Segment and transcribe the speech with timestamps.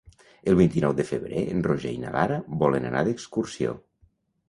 [0.51, 3.81] El vint-i-nou de febrer en Roger i na Lara volen anar d'excursió.